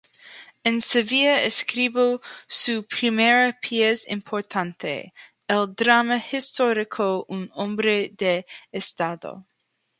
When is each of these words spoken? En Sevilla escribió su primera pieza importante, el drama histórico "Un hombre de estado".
En 0.63 0.81
Sevilla 0.81 1.43
escribió 1.43 2.21
su 2.47 2.87
primera 2.87 3.55
pieza 3.61 4.11
importante, 4.11 5.13
el 5.47 5.75
drama 5.75 6.17
histórico 6.17 7.23
"Un 7.29 7.51
hombre 7.53 8.09
de 8.17 8.47
estado". 8.71 9.45